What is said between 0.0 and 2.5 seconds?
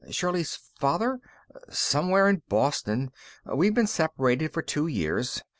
"Shirley's father? Somewhere in